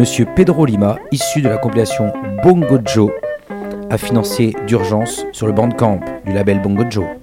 Monsieur 0.00 0.24
Pedro 0.24 0.64
Lima, 0.64 0.98
issu 1.12 1.42
de 1.42 1.50
la 1.50 1.58
compilation 1.58 2.10
Bongo 2.42 2.78
Joe, 2.86 3.10
a 3.90 3.98
financé 3.98 4.54
d'urgence 4.66 5.26
sur 5.30 5.46
le 5.46 5.52
bandcamp 5.52 6.00
du 6.24 6.32
label 6.32 6.62
Bongo 6.62 6.84
Joe. 6.88 7.19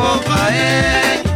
kokoka 0.00 0.40
ye 0.56 0.68
eh. 1.24 1.29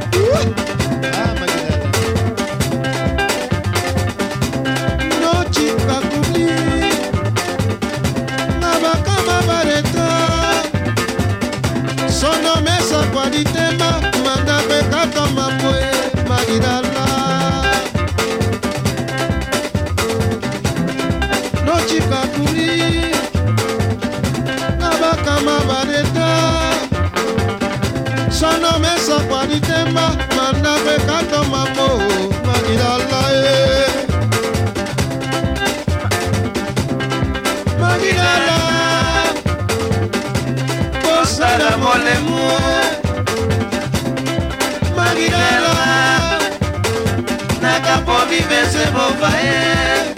manifeste 48.34 48.90
mon 48.92 49.12
païen 49.20 50.14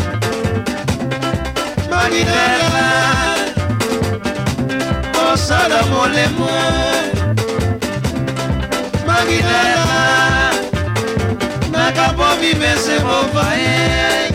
manidela 1.90 2.88
osala 5.32 5.82
molemo 5.90 6.50
manidela 9.06 10.02
nakapo 11.72 12.28
mimese 12.40 12.96
mon 13.04 13.28
païen 13.34 14.25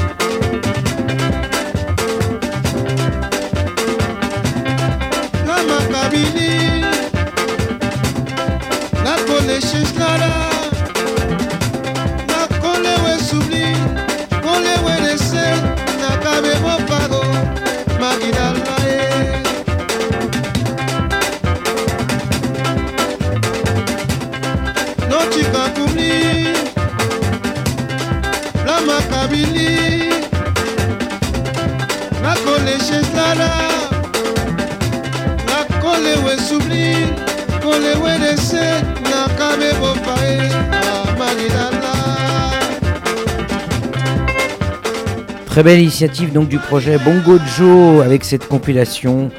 Très 45.51 45.63
belle 45.63 45.81
initiative 45.81 46.31
donc 46.31 46.47
du 46.47 46.59
projet 46.59 46.97
Bongo 46.97 47.37
Joe 47.57 48.05
avec 48.05 48.23
cette 48.23 48.47
compilation 48.47 49.29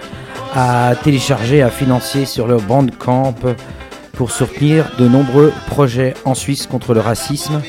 à 0.54 0.92
télécharger, 1.02 1.62
à 1.62 1.70
financer 1.70 2.26
sur 2.26 2.46
leur 2.46 2.60
Bandcamp 2.60 3.34
pour 4.12 4.30
soutenir 4.30 4.92
de 4.98 5.08
nombreux 5.08 5.54
projets 5.68 6.12
en 6.26 6.34
Suisse 6.34 6.66
contre 6.66 6.92
le 6.92 7.00
racisme. 7.00 7.62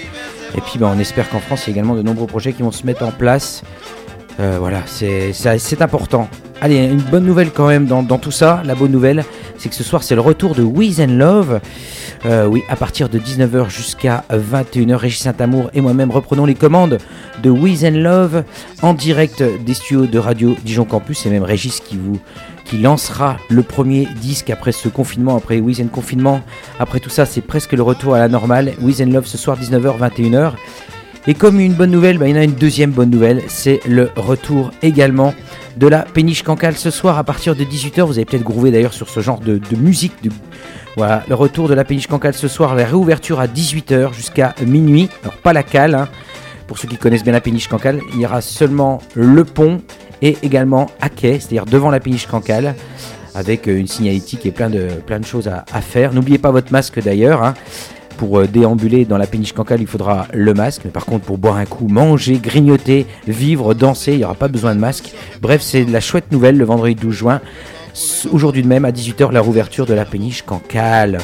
Et 0.58 0.60
puis 0.60 0.78
ben, 0.78 0.92
on 0.94 1.00
espère 1.00 1.30
qu'en 1.30 1.40
France, 1.40 1.68
il 1.68 1.70
y 1.70 1.72
a 1.72 1.76
également 1.76 1.96
de 1.96 2.02
nombreux 2.02 2.28
projets 2.28 2.52
qui 2.52 2.64
vont 2.64 2.74
se 2.74 2.86
mettre 2.86 3.04
en 3.04 3.12
place. 3.12 3.64
Euh, 4.42 4.58
voilà, 4.60 4.82
c'est 4.88 5.82
important. 5.82 6.28
Allez, 6.64 6.78
une 6.78 7.02
bonne 7.02 7.26
nouvelle 7.26 7.52
quand 7.52 7.68
même 7.68 7.88
dans, 7.88 8.18
tout 8.18 8.32
ça. 8.32 8.62
La 8.64 8.74
bonne 8.74 8.94
nouvelle, 8.94 9.26
c'est 9.58 9.68
que 9.68 9.76
ce 9.76 9.84
soir, 9.84 10.02
c'est 10.02 10.16
le 10.16 10.22
retour 10.22 10.56
de 10.56 10.64
Wiz 10.64 11.02
and 11.02 11.08
Love. 11.08 11.60
Euh, 12.26 12.46
oui, 12.46 12.64
à 12.70 12.78
partir 12.78 13.10
de 13.10 13.20
19h 13.20 13.70
jusqu'à 13.70 14.24
21h, 14.32 14.96
Régis 14.96 15.24
Saint-Amour 15.24 15.72
et 15.74 15.82
moi-même 15.82 16.10
reprenons 16.10 16.46
les 16.46 16.56
commandes 16.56 17.00
de 17.44 17.50
Wiz 17.50 17.84
and 17.84 17.98
Love 17.98 18.46
en 18.82 18.94
direct 18.94 19.44
des 19.44 19.74
studios 19.74 20.06
de 20.06 20.18
Radio 20.18 20.56
Dijon 20.64 20.86
Campus. 20.86 21.20
C'est 21.20 21.30
même 21.30 21.44
Régis 21.44 21.82
qui 21.82 21.98
vous 21.98 22.18
qui 22.64 22.78
lancera 22.78 23.36
le 23.50 23.62
premier 23.62 24.08
disque 24.22 24.50
après 24.50 24.72
ce 24.72 24.88
confinement, 24.88 25.36
après 25.36 25.60
Wiz 25.60 25.82
and 25.82 25.88
Confinement. 25.88 26.40
Après 26.80 27.02
tout 27.02 27.10
ça, 27.10 27.26
c'est 27.26 27.42
presque 27.42 27.74
le 27.74 27.84
retour 27.84 28.16
à 28.16 28.20
la 28.20 28.30
normale. 28.30 28.72
Wiz 28.82 29.02
and 29.02 29.08
Love 29.12 29.26
ce 29.26 29.38
soir 29.38 29.60
19h, 29.60 30.00
21h. 30.00 30.54
Et 31.26 31.34
comme 31.36 31.60
une 31.62 31.74
bonne 31.74 31.92
nouvelle, 31.92 32.18
bah, 32.18 32.28
il 32.28 32.36
y 32.36 32.38
en 32.38 32.42
a 32.42 32.44
une 32.44 32.52
deuxième 32.52 32.92
bonne 32.92 33.10
nouvelle, 33.10 33.42
c'est 33.48 33.80
le 33.88 34.10
retour 34.18 34.72
également 34.82 35.34
de 35.78 35.88
la 35.88 36.00
péniche 36.02 36.44
cancale 36.44 36.76
ce 36.76 36.90
soir 36.92 37.18
à 37.18 37.24
partir 37.24 37.56
de 37.56 37.64
18h. 37.64 38.02
Vous 38.02 38.18
avez 38.18 38.26
peut-être 38.26 38.44
grouvé 38.44 38.72
d'ailleurs 38.72 38.94
sur 38.94 39.08
ce 39.10 39.22
genre 39.22 39.40
de, 39.40 39.62
musique. 39.78 40.14
Voilà, 40.98 41.24
le 41.30 41.36
retour 41.36 41.70
de 41.70 41.74
la 41.74 41.86
péniche 41.86 42.08
cancale 42.08 42.34
ce 42.34 42.50
soir, 42.50 42.76
la 42.76 42.86
réouverture 42.86 43.40
à 43.40 43.48
18h 43.48 44.14
jusqu'à 44.14 44.54
minuit. 44.66 45.10
Alors 45.24 45.38
pas 45.38 45.54
la 45.54 45.64
cale, 45.64 45.96
hein. 45.96 46.10
pour 46.68 46.78
ceux 46.78 46.90
qui 46.90 46.98
connaissent 46.98 47.24
bien 47.24 47.32
la 47.34 47.42
péniche 47.42 47.70
cancale, 47.70 48.02
il 48.14 48.20
y 48.20 48.26
aura 48.26 48.42
seulement 48.42 49.02
le 49.16 49.46
pont 49.46 49.82
et 50.22 50.38
également 50.44 50.90
à 51.00 51.08
quai, 51.08 51.40
c'est-à-dire 51.40 51.66
devant 51.66 51.90
la 51.90 52.02
péniche 52.02 52.28
cancale 52.28 52.76
avec 53.34 53.68
euh, 53.68 53.78
une 53.80 53.88
signalétique 53.88 54.46
et 54.46 54.52
plein 54.52 54.70
de, 54.70 54.88
plein 55.08 55.20
de 55.20 55.26
choses 55.26 55.48
à, 55.48 55.66
à 55.74 55.82
faire. 55.82 56.14
N'oubliez 56.14 56.38
pas 56.38 56.52
votre 56.52 56.72
masque 56.72 57.02
d'ailleurs. 57.02 57.44
hein. 57.44 57.54
Pour 58.18 58.40
euh, 58.40 58.48
déambuler 58.48 59.06
dans 59.06 59.18
la 59.18 59.28
péniche 59.28 59.54
cancale, 59.54 59.82
il 59.82 59.88
faudra 59.88 60.28
le 60.34 60.54
masque. 60.54 60.82
Mais 60.86 60.92
par 60.92 61.06
contre, 61.06 61.26
pour 61.26 61.38
boire 61.38 61.58
un 61.58 61.66
coup, 61.66 61.88
manger, 61.88 62.38
grignoter, 62.38 63.06
vivre, 63.28 63.74
danser, 63.74 64.14
il 64.14 64.20
n'y 64.20 64.24
aura 64.26 64.36
pas 64.36 64.48
besoin 64.48 64.76
de 64.76 64.80
masque. 64.80 65.14
Bref, 65.42 65.62
c'est 65.62 65.86
la 65.86 66.00
chouette 66.00 66.32
nouvelle 66.32 66.58
le 66.58 66.66
vendredi 66.66 66.96
12 66.96 67.14
juin. 67.14 67.42
Aujourd'hui 68.32 68.64
de 68.64 68.68
même, 68.68 68.86
à 68.86 68.92
18h, 68.92 69.32
la 69.32 69.42
rouverture 69.42 69.86
de 69.86 69.94
la 69.94 70.06
péniche 70.06 70.42
cancale. 70.42 71.20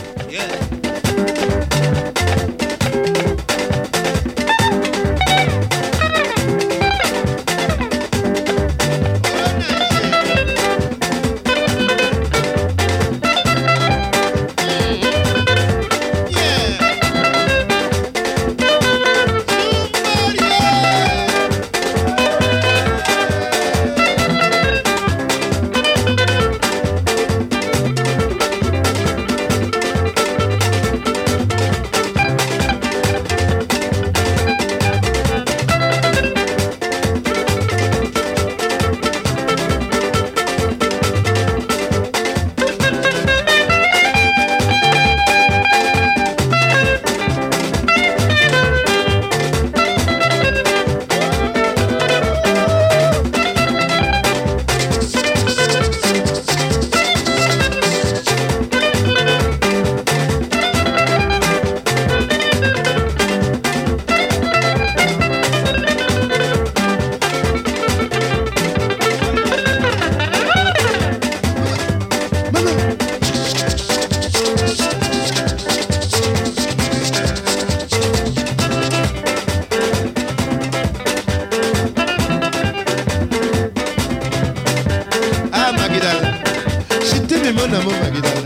T'aime, 87.50 87.56
mon 87.56 87.74
amour, 87.80 87.94
Magidala. 88.04 88.42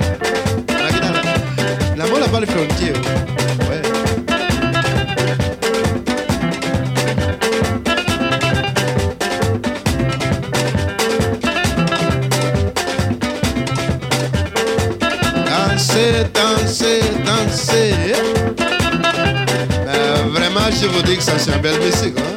Magidala. 0.82 1.22
L'amour 1.98 2.20
n'a 2.20 2.28
pas 2.30 2.40
les 2.40 2.46
frontières. 2.46 2.96
Ouais. 3.68 3.82
Danser, 15.50 16.24
danser, 16.34 17.02
danser. 17.26 17.94
Ben, 19.86 20.30
vraiment, 20.32 20.72
je 20.72 20.88
vous 20.88 21.02
dis 21.02 21.18
que 21.18 21.24
ça, 21.24 21.34
c'est 21.38 21.52
une 21.52 21.62
belle 21.62 21.80
musique. 21.82 22.18
Hein? 22.18 22.33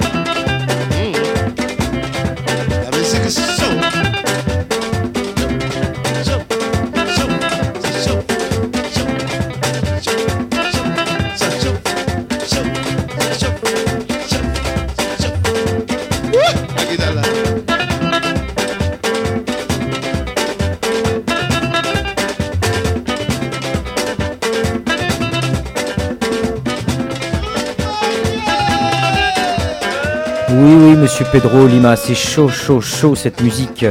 Monsieur 30.96 31.26
Pedro 31.30 31.66
Lima, 31.66 31.94
c'est 31.94 32.14
chaud, 32.14 32.48
chaud, 32.48 32.80
chaud 32.80 33.14
cette 33.14 33.42
musique. 33.42 33.85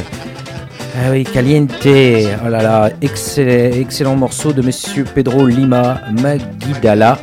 Ah 0.96 1.12
oui, 1.12 1.24
caliente. 1.24 1.72
Oh 1.86 2.50
là 2.50 2.62
là, 2.62 2.90
excellent, 3.02 3.76
excellent 3.76 4.16
morceau 4.16 4.54
de 4.54 4.62
monsieur 4.64 5.04
Pedro 5.04 5.46
Lima 5.46 6.02
Magidala. 6.22 7.20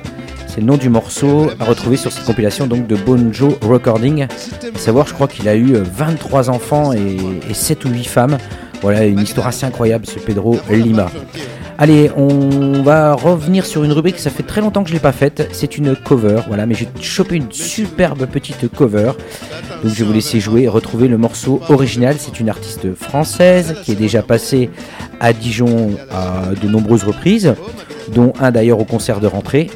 C'est 0.46 0.60
le 0.60 0.66
nom 0.66 0.76
du 0.76 0.88
morceau 0.88 1.50
à 1.58 1.64
retrouver 1.64 1.96
sur 1.96 2.12
cette 2.12 2.24
compilation 2.24 2.66
donc 2.66 2.86
de 2.86 2.94
Bonjo 2.94 3.58
Recording. 3.62 4.22
À 4.24 4.78
savoir, 4.78 5.08
je 5.08 5.14
crois 5.14 5.26
qu'il 5.26 5.48
a 5.48 5.54
eu 5.54 5.74
euh, 5.74 5.82
23 5.82 6.48
enfants 6.48 6.92
et, 6.92 7.16
et 7.50 7.54
7 7.54 7.84
ou 7.84 7.88
8 7.88 8.04
femmes. 8.04 8.38
Voilà, 8.82 9.04
une 9.04 9.20
histoire 9.20 9.48
assez 9.48 9.66
incroyable, 9.66 10.06
ce 10.06 10.18
Pedro 10.20 10.58
Lima. 10.70 11.10
Allez, 11.78 12.10
on 12.16 12.82
va 12.82 13.14
revenir 13.14 13.66
sur 13.66 13.82
une 13.82 13.92
rubrique, 13.92 14.18
ça 14.18 14.30
fait 14.30 14.42
très 14.42 14.60
longtemps 14.60 14.82
que 14.82 14.88
je 14.88 14.94
ne 14.94 14.98
l'ai 14.98 15.02
pas 15.02 15.12
faite. 15.12 15.48
C'est 15.52 15.78
une 15.78 15.96
cover, 15.96 16.42
voilà, 16.46 16.66
mais 16.66 16.74
j'ai 16.74 16.88
chopé 17.00 17.36
une 17.36 17.50
superbe 17.50 18.26
petite 18.26 18.70
cover. 18.70 19.12
Donc 19.82 19.92
je 19.92 19.98
vais 19.98 20.04
vous 20.04 20.12
laisser 20.12 20.38
jouer 20.38 20.62
et 20.62 20.68
retrouver 20.68 21.08
le 21.08 21.18
morceau 21.18 21.60
original. 21.68 22.16
C'est 22.18 22.38
une 22.38 22.48
artiste 22.48 22.94
française 22.94 23.76
qui 23.82 23.92
est 23.92 23.96
déjà 23.96 24.22
passée 24.22 24.70
à 25.18 25.32
Dijon 25.32 25.92
à 26.10 26.54
de 26.54 26.68
nombreuses 26.68 27.04
reprises, 27.04 27.54
dont 28.14 28.32
un 28.40 28.52
d'ailleurs 28.52 28.78
au 28.78 28.84
concert 28.84 29.18
de 29.18 29.26
rentrée. 29.26 29.70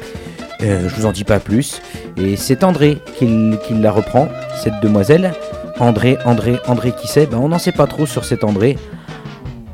Euh, 0.61 0.87
je 0.87 0.95
vous 0.95 1.05
en 1.05 1.11
dis 1.11 1.23
pas 1.23 1.39
plus. 1.39 1.81
Et 2.15 2.35
c'est 2.35 2.63
André 2.63 2.99
qui, 3.17 3.27
la 3.71 3.91
reprend, 3.91 4.29
cette 4.63 4.79
demoiselle. 4.81 5.33
André, 5.79 6.17
André, 6.25 6.57
André 6.67 6.93
qui 6.99 7.07
sait? 7.07 7.25
Ben, 7.25 7.37
On 7.37 7.49
n'en 7.49 7.59
sait 7.59 7.71
pas 7.71 7.85
trop 7.85 8.05
sur 8.05 8.25
cet 8.25 8.43
André, 8.43 8.77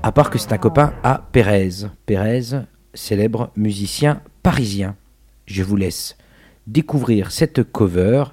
à 0.04 0.12
part 0.12 0.30
que 0.30 0.38
c'est 0.38 0.52
un 0.52 0.58
copain 0.58 0.94
à 1.02 1.22
Pérez. 1.32 1.88
Pérez, 2.06 2.66
célèbre 2.94 3.52
musicien 3.56 4.22
parisien. 4.44 4.96
Je 5.46 5.64
vous 5.64 5.78
laisse 5.78 6.18
découvrir 6.68 7.32
cette 7.32 7.64
cover, 7.72 8.26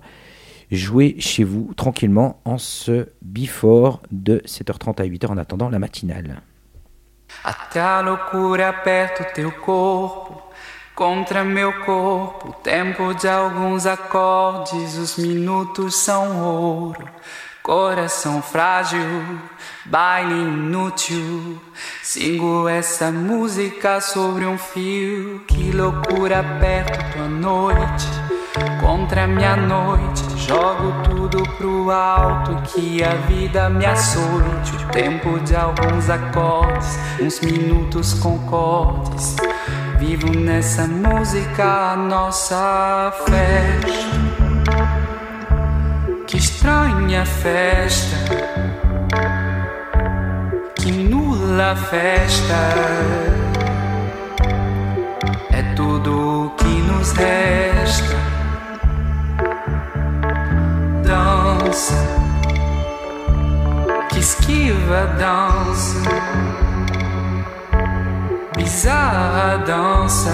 jouer 0.71 1.17
chez 1.19 1.45
vous 1.45 1.73
tranquillement 1.75 2.41
en 2.45 2.59
ce 2.59 3.09
before 3.23 4.03
de 4.11 4.43
7h30 4.47 5.01
à 5.01 5.07
8h 5.07 5.29
en 5.29 5.39
attendant 5.39 5.71
la 5.71 5.79
matinale. 5.79 6.43
Contra 11.01 11.45
meu 11.45 11.73
corpo, 11.87 12.49
o 12.49 12.53
tempo 12.53 13.15
de 13.15 13.27
alguns 13.27 13.87
acordes, 13.87 14.99
os 14.99 15.17
minutos 15.17 15.97
são 15.97 16.45
ouro. 16.45 17.09
Coração 17.63 18.41
frágil, 18.41 19.39
baile 19.85 20.33
inútil. 20.33 21.61
Sigo 22.03 22.67
essa 22.67 23.13
música 23.13 24.01
sobre 24.01 24.47
um 24.47 24.57
fio. 24.57 25.41
Que 25.47 25.71
loucura 25.71 26.43
perto 26.59 26.99
tua 27.13 27.29
noite. 27.29 28.07
Contra 28.81 29.27
minha 29.27 29.57
noite, 29.57 30.23
jogo 30.39 31.03
tudo 31.05 31.43
pro 31.59 31.91
alto. 31.91 32.57
Que 32.73 33.05
a 33.05 33.15
vida 33.27 33.69
me 33.69 33.85
açoite. 33.85 34.77
O 34.77 34.89
tempo 34.89 35.39
de 35.41 35.55
alguns 35.55 36.09
acordes, 36.09 36.99
uns 37.21 37.41
minutos 37.41 38.15
concordes. 38.15 39.37
Vivo 39.99 40.31
nessa 40.35 40.87
música, 40.87 41.95
nossa 41.95 43.13
festa. 43.27 44.20
Estranha 46.61 47.25
festa. 47.25 48.17
Que 50.77 50.93
nula 50.93 51.75
festa. 51.75 52.55
É 55.55 55.63
tudo 55.75 56.53
que 56.59 56.83
nos 56.83 57.13
resta. 57.13 58.15
Dança. 61.03 61.95
Que 64.11 64.19
esquiva 64.19 65.07
dança 65.19 66.11
bizarra 68.55 69.57
dança 69.65 70.31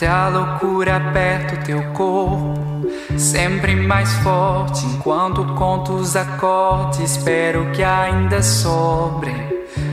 Até 0.00 0.08
a 0.08 0.28
loucura 0.28 0.96
aperta 0.96 1.56
o 1.56 1.58
teu 1.58 1.82
corpo, 1.92 2.86
sempre 3.18 3.76
mais 3.76 4.10
forte. 4.20 4.86
Enquanto 4.86 5.44
conto 5.56 5.92
os 5.92 6.16
acordes, 6.16 7.00
espero 7.00 7.70
que 7.72 7.82
ainda 7.82 8.42
sobrem. 8.42 9.36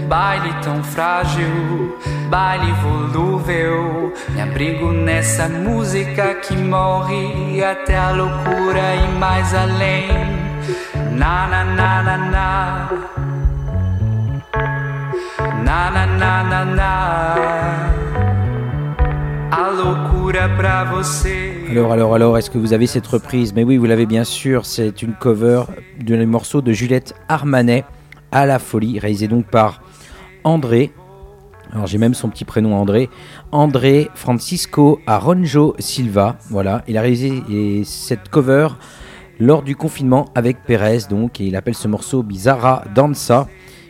Baile 0.07 0.53
tão 0.63 0.81
frágil, 0.81 1.99
baile 2.29 2.71
volúvel. 2.81 4.13
Me 4.29 4.41
abrigo 4.41 4.93
nessa 4.93 5.49
música 5.49 6.35
que 6.35 6.55
morre 6.55 7.61
até 7.61 7.97
a 7.97 8.11
loucura 8.11 8.95
e 8.95 9.09
mais 9.19 9.53
além. 9.53 10.07
Na 11.11 11.47
na 11.49 11.65
na 11.65 12.03
na 12.03 12.17
na. 12.17 12.89
Na 15.65 15.91
na 15.91 16.05
na 16.05 16.43
na 16.43 16.65
na. 16.65 17.96
Alors, 21.69 21.93
alors, 21.93 22.15
alors, 22.15 22.37
est-ce 22.37 22.49
que 22.49 22.57
vous 22.57 22.73
avez 22.73 22.85
cette 22.85 23.07
reprise? 23.07 23.53
Mais 23.53 23.63
oui, 23.63 23.77
vous 23.77 23.85
l'avez 23.85 24.05
bien 24.05 24.25
sûr. 24.25 24.65
C'est 24.65 25.01
une 25.01 25.13
cover 25.13 25.63
d'un 25.99 26.25
morceau 26.25 26.61
de 26.61 26.73
Juliette 26.73 27.15
Armanet 27.29 27.85
à 28.31 28.45
la 28.45 28.59
folie, 28.59 28.99
réalisé 28.99 29.27
donc 29.27 29.45
par 29.45 29.81
André. 30.43 30.91
Alors 31.71 31.87
j'ai 31.87 31.97
même 31.97 32.13
son 32.13 32.29
petit 32.29 32.45
prénom 32.45 32.75
André. 32.75 33.09
André 33.51 34.09
Francisco 34.15 34.99
Aronjo 35.07 35.75
Silva. 35.79 36.37
Voilà, 36.49 36.83
il 36.87 36.97
a 36.97 37.01
réalisé 37.01 37.83
cette 37.85 38.29
cover 38.29 38.67
lors 39.39 39.63
du 39.63 39.75
confinement 39.75 40.25
avec 40.35 40.63
Pérez. 40.63 40.99
Donc, 41.09 41.39
il 41.39 41.55
appelle 41.55 41.75
ce 41.75 41.87
morceau 41.87 42.23
Bizarra 42.23 42.83
Danza. 42.93 43.47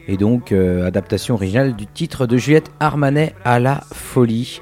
Et 0.07 0.17
donc, 0.17 0.51
euh, 0.51 0.85
adaptation 0.85 1.35
originale 1.35 1.75
du 1.75 1.85
titre 1.85 2.27
de 2.27 2.37
Juliette 2.37 2.71
Armanet 2.79 3.33
à 3.43 3.59
la 3.59 3.81
folie. 3.91 4.61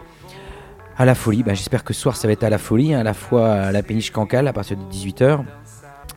À 0.97 1.03
la 1.03 1.13
folie, 1.13 1.43
bah, 1.43 1.53
j'espère 1.53 1.84
que 1.84 1.93
ce 1.93 1.99
soir 1.99 2.15
ça 2.15 2.27
va 2.27 2.31
être 2.31 2.43
à 2.43 2.49
la 2.49 2.58
folie, 2.58 2.93
hein, 2.93 2.99
à 2.99 3.03
la 3.03 3.13
fois 3.13 3.51
à 3.53 3.71
la 3.73 3.84
péniche 3.84 4.12
Cancale 4.12 4.47
à 4.47 4.53
partir 4.53 4.77
de 4.77 4.84
18h, 4.84 5.43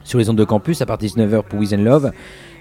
sur 0.04 0.18
les 0.20 0.30
ondes 0.30 0.38
de 0.38 0.44
campus 0.44 0.80
à 0.82 0.86
partir 0.86 1.12
de 1.12 1.20
19h 1.20 1.42
pour 1.42 1.58
Wiz 1.58 1.74
Love, 1.74 2.12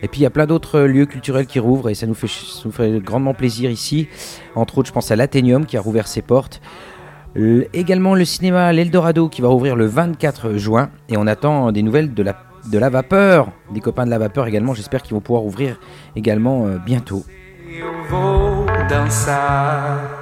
et 0.01 0.07
puis 0.07 0.21
il 0.21 0.23
y 0.23 0.25
a 0.25 0.31
plein 0.31 0.47
d'autres 0.47 0.81
lieux 0.81 1.05
culturels 1.05 1.45
qui 1.45 1.59
rouvrent 1.59 1.89
et 1.89 1.93
ça 1.93 2.07
nous 2.07 2.15
fait, 2.15 2.27
fait 2.27 2.99
grandement 2.99 3.35
plaisir 3.35 3.69
ici. 3.69 4.07
Entre 4.55 4.79
autres, 4.79 4.87
je 4.87 4.93
pense 4.93 5.11
à 5.11 5.15
l'Athénium 5.15 5.65
qui 5.65 5.77
a 5.77 5.81
rouvert 5.81 6.07
ses 6.07 6.21
portes. 6.21 6.61
également 7.35 8.15
le 8.15 8.25
cinéma 8.25 8.73
L'Eldorado 8.73 9.29
qui 9.29 9.41
va 9.41 9.47
rouvrir 9.49 9.75
le 9.75 9.85
24 9.85 10.57
juin. 10.57 10.89
Et 11.09 11.17
on 11.17 11.27
attend 11.27 11.71
des 11.71 11.83
nouvelles 11.83 12.13
de 12.13 12.23
la, 12.23 12.35
de 12.71 12.77
la 12.77 12.89
vapeur, 12.89 13.51
des 13.73 13.79
copains 13.79 14.05
de 14.05 14.11
la 14.11 14.19
vapeur 14.19 14.47
également. 14.47 14.73
J'espère 14.73 15.01
qu'ils 15.01 15.13
vont 15.13 15.21
pouvoir 15.21 15.45
ouvrir 15.45 15.79
également 16.15 16.65
euh, 16.65 16.77
bientôt. 16.77 17.23
é 18.89 20.16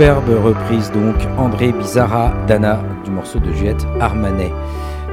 Superbe 0.00 0.30
reprise 0.42 0.90
donc, 0.92 1.14
André 1.36 1.72
Bizarra 1.72 2.32
Dana 2.48 2.80
du 3.04 3.10
morceau 3.10 3.38
de 3.38 3.52
Juliette 3.52 3.86
Armanet. 4.00 4.50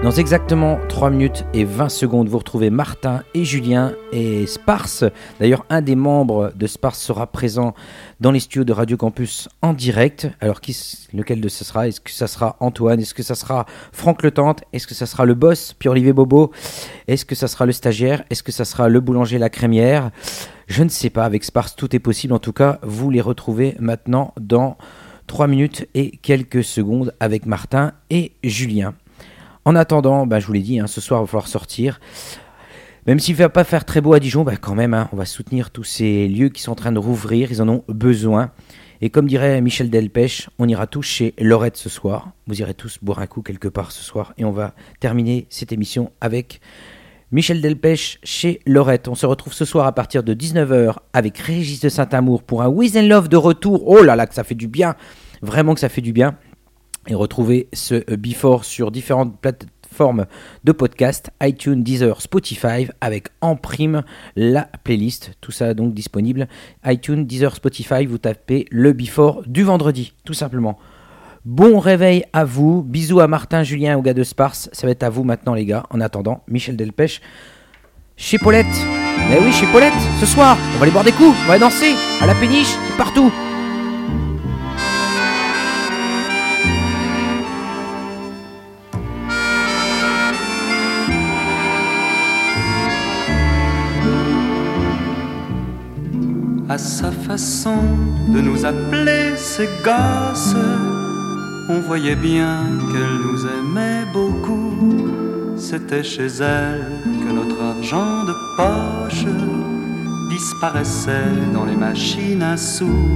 Dans 0.04 0.12
exactement 0.12 0.80
3 0.90 1.10
minutes 1.10 1.44
et 1.56 1.66
20 1.66 1.90
secondes, 1.90 2.30
vous 2.30 2.38
retrouvez 2.38 2.70
Martin 2.70 3.24
et 3.34 3.44
Julien 3.44 3.94
et 4.12 4.46
Sparse. 4.46 5.04
D'ailleurs, 5.40 5.66
un 5.70 5.82
des 5.82 5.96
membres 5.96 6.54
de 6.56 6.68
Sparse 6.68 7.02
sera 7.02 7.26
présent 7.26 7.74
dans 8.22 8.32
les 8.32 8.40
studios 8.40 8.64
de 8.64 8.74
Radio 8.74 8.96
Campus 8.96 9.50
en 9.64 9.74
direct. 9.74 10.30
Alors, 10.40 10.62
qui, 10.62 10.78
lequel 11.14 11.42
de 11.42 11.50
ce 11.50 11.66
sera? 11.66 11.88
Est-ce 11.88 12.00
que 12.00 12.12
ça 12.12 12.28
sera 12.28 12.58
Antoine? 12.60 13.00
Est-ce 13.00 13.16
que 13.16 13.24
ça 13.24 13.34
sera 13.34 13.66
Franck 13.92 14.22
Le 14.22 14.30
Tante 14.30 14.64
Est-ce 14.72 14.86
que 14.86 14.94
ça 14.94 15.08
sera 15.08 15.26
le 15.26 15.34
boss, 15.34 15.74
Pierre-Olivier 15.74 16.14
Bobo? 16.14 16.52
Est-ce 17.08 17.26
que 17.26 17.36
ça 17.36 17.48
sera 17.48 17.66
le 17.66 17.72
stagiaire? 17.72 18.24
Est-ce 18.30 18.44
que 18.44 18.52
ça 18.52 18.66
sera 18.66 18.90
le 18.90 19.00
boulanger 19.02 19.40
La 19.40 19.50
Crémière? 19.50 20.12
Je 20.68 20.84
ne 20.84 20.90
sais 20.90 21.10
pas. 21.10 21.26
Avec 21.26 21.44
Sparse, 21.44 21.76
tout 21.76 21.94
est 21.96 22.00
possible. 22.00 22.34
En 22.34 22.40
tout 22.40 22.54
cas, 22.54 22.78
vous 22.84 23.10
les 23.10 23.22
retrouvez 23.22 23.76
maintenant 23.80 24.34
dans 24.40 24.78
3 25.26 25.48
minutes 25.48 25.88
et 25.96 26.12
quelques 26.18 26.64
secondes 26.64 27.16
avec 27.20 27.48
Martin 27.48 27.94
et 28.12 28.34
Julien. 28.44 28.94
En 29.68 29.76
attendant, 29.76 30.26
bah, 30.26 30.40
je 30.40 30.48
vous 30.48 30.54
l'ai 30.54 30.62
dit, 30.62 30.80
hein, 30.80 30.88
ce 30.88 31.02
soir, 31.02 31.20
il 31.20 31.24
va 31.24 31.28
falloir 31.28 31.50
sortir. 31.50 32.00
Même 33.06 33.20
s'il 33.20 33.34
ne 33.34 33.40
va 33.40 33.50
pas 33.50 33.66
faire 33.66 33.84
très 33.84 34.00
beau 34.00 34.14
à 34.14 34.22
Dijon, 34.22 34.46
bah, 34.46 34.56
quand 34.56 34.76
même, 34.76 34.94
hein, 34.94 35.10
on 35.12 35.18
va 35.18 35.26
soutenir 35.26 35.72
tous 35.72 35.84
ces 35.84 36.30
lieux 36.30 36.48
qui 36.48 36.62
sont 36.62 36.72
en 36.72 36.76
train 36.76 36.94
de 36.94 37.00
rouvrir. 37.00 37.52
Ils 37.52 37.62
en 37.62 37.68
ont 37.68 37.84
besoin. 37.90 38.52
Et 39.02 39.10
comme 39.10 39.28
dirait 39.28 39.60
Michel 39.60 39.90
Delpech, 39.90 40.48
on 40.58 40.70
ira 40.70 40.88
tous 40.88 41.02
chez 41.02 41.34
Lorette 41.38 41.76
ce 41.76 41.90
soir. 41.90 42.32
Vous 42.48 42.62
irez 42.62 42.76
tous 42.76 43.00
boire 43.02 43.20
un 43.20 43.28
coup 43.28 43.42
quelque 43.42 43.68
part 43.68 43.92
ce 43.92 44.02
soir. 44.02 44.34
Et 44.38 44.46
on 44.46 44.52
va 44.52 44.74
terminer 45.02 45.48
cette 45.50 45.74
émission 45.74 46.14
avec 46.22 46.62
Michel 47.34 47.60
Delpech 47.60 48.20
chez 48.24 48.62
Lorette. 48.66 49.10
On 49.10 49.16
se 49.16 49.26
retrouve 49.26 49.52
ce 49.52 49.66
soir 49.66 49.86
à 49.86 49.92
partir 49.92 50.24
de 50.24 50.34
19h 50.34 50.96
avec 51.12 51.38
Régis 51.40 51.82
de 51.82 51.90
Saint-Amour 51.90 52.44
pour 52.44 52.62
un 52.62 52.70
Wiz 52.70 52.96
and 52.96 53.08
Love 53.08 53.28
de 53.28 53.36
retour. 53.36 53.86
Oh 53.86 54.02
là 54.02 54.16
là, 54.16 54.28
que 54.28 54.34
ça 54.34 54.46
fait 54.46 54.56
du 54.56 54.70
bien. 54.70 54.96
Vraiment 55.42 55.74
que 55.74 55.82
ça 55.82 55.90
fait 55.90 56.00
du 56.00 56.14
bien 56.14 56.38
et 57.08 57.16
retrouver 57.16 57.68
ce 57.74 57.96
euh, 57.96 58.18
Before 58.18 58.66
sur 58.66 58.92
différentes 58.92 59.40
plateformes 59.40 60.26
de 60.64 60.72
podcast, 60.72 61.32
iTunes, 61.42 61.84
Deezer, 61.84 62.22
Spotify, 62.22 62.88
avec 63.02 63.30
en 63.42 63.56
prime 63.56 64.04
la 64.36 64.70
playlist. 64.84 65.32
Tout 65.42 65.52
ça 65.52 65.74
donc 65.74 65.94
disponible. 65.94 66.48
iTunes, 66.86 67.26
Deezer, 67.26 67.56
Spotify, 67.56 68.06
vous 68.06 68.18
tapez 68.18 68.66
le 68.70 68.94
Before 68.94 69.44
du 69.48 69.64
vendredi, 69.64 70.14
tout 70.26 70.34
simplement. 70.34 70.78
Bon 71.46 71.80
réveil 71.80 72.26
à 72.34 72.44
vous. 72.44 72.84
Bisous 72.84 73.22
à 73.22 73.28
Martin, 73.28 73.64
Julien 73.64 73.98
au 73.98 74.02
gars 74.02 74.14
de 74.14 74.24
Sparse. 74.24 74.70
Ça 74.74 74.86
va 74.86 74.92
être 74.92 75.04
à 75.04 75.10
vous 75.10 75.24
maintenant, 75.24 75.54
les 75.54 75.66
gars. 75.66 75.86
En 75.90 76.02
attendant, 76.02 76.44
Michel 76.48 76.76
Delpech 76.76 77.22
chez 78.18 78.38
Paulette. 78.38 78.66
Mais 79.30 79.40
oui, 79.40 79.52
chez 79.54 79.68
Paulette, 79.68 79.94
ce 80.20 80.26
soir, 80.26 80.58
on 80.76 80.78
va 80.78 80.84
aller 80.84 80.92
boire 80.92 81.04
des 81.04 81.12
coups, 81.12 81.36
on 81.46 81.48
va 81.48 81.60
danser 81.60 81.94
à 82.22 82.26
la 82.26 82.36
péniche, 82.36 82.76
partout. 82.98 83.32
Sa 96.78 97.12
façon 97.12 97.78
de 98.30 98.40
nous 98.40 98.66
appeler 98.66 99.36
ses 99.36 99.68
gosses. 99.84 100.56
On 101.70 101.80
voyait 101.80 102.16
bien 102.16 102.64
qu'elle 102.92 103.18
nous 103.26 103.46
aimait 103.46 104.06
beaucoup. 104.14 105.08
C'était 105.58 106.04
chez 106.04 106.28
elle 106.40 106.86
que 107.04 107.34
notre 107.34 107.62
argent 107.62 108.24
de 108.26 108.34
poche 108.56 109.26
disparaissait 110.30 111.36
dans 111.54 111.66
les 111.66 111.76
machines 111.76 112.44
à 112.44 112.58
sous. 112.58 113.08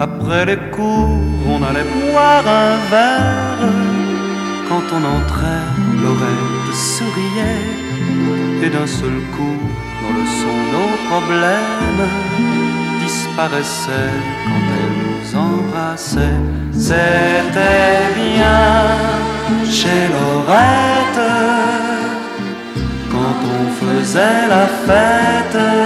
Après 0.00 0.44
les 0.44 0.58
cours, 0.70 1.20
on 1.48 1.62
allait 1.62 1.86
boire 2.10 2.46
un 2.46 2.76
verre. 2.90 3.72
Quand 4.68 4.82
on 4.92 5.02
entrait, 5.18 5.66
Lorette 6.02 6.74
souriait 6.74 7.86
et 8.62 8.70
d'un 8.70 8.86
seul 8.86 9.18
coup, 9.36 9.60
dans 10.16 10.22
le 10.22 10.26
son, 10.26 10.56
nos 10.72 10.96
problèmes 11.10 12.08
disparaissaient 13.02 14.16
quand 14.44 14.64
elle 14.78 14.96
nous 15.04 15.36
embrassait. 15.36 16.40
C'était 16.72 18.06
bien 18.14 18.84
chez 19.64 20.08
Lorette 20.14 21.32
quand 23.10 23.38
on 23.56 23.86
faisait 23.86 24.48
la 24.48 24.66
fête. 24.86 25.85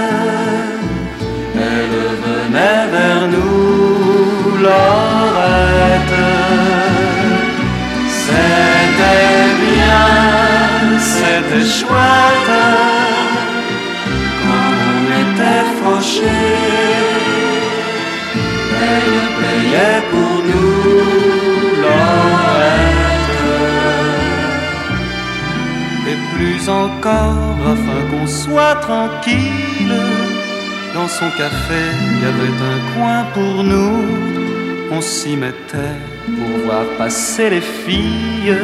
Elle 18.83 19.13
payait 19.41 20.01
pour 20.11 20.33
nous. 20.49 20.71
Et 26.09 26.17
plus 26.35 26.67
encore, 26.67 27.57
afin 27.73 28.01
qu'on 28.09 28.27
soit 28.27 28.75
tranquille, 28.81 29.95
dans 30.93 31.07
son 31.07 31.29
café, 31.37 31.81
il 32.11 32.19
y 32.21 32.25
avait 32.25 32.57
un 32.73 32.79
coin 32.93 33.23
pour 33.33 33.63
nous. 33.63 33.97
On 34.91 35.01
s'y 35.01 35.37
mettait 35.37 35.97
pour 36.25 36.65
voir 36.65 36.83
passer 36.97 37.49
les 37.49 37.61
filles, 37.61 38.57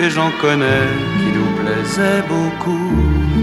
et 0.00 0.08
j'en 0.10 0.30
connais 0.40 0.86
qui 1.18 1.30
nous 1.36 1.50
plaisaient 1.60 2.22
beaucoup. 2.28 3.39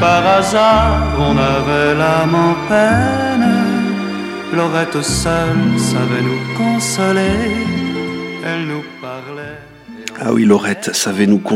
Par 0.00 0.24
hasard 0.24 1.18
on 1.18 1.36
avait 1.36 1.94
l'âme 1.94 2.34
en 2.34 2.54
peine, 2.68 3.48
Lorette 4.54 5.02
seule 5.02 5.78
savait 5.78 6.22
nous 6.22 6.40
consoler, 6.56 7.38
elle 8.44 8.66
nous 8.66 8.84
parlait. 9.00 9.58
Ah 10.20 10.32
oui, 10.32 10.44
Laurette 10.44 10.94
savait 10.94 11.26
nous 11.26 11.38
consoler. 11.38 11.46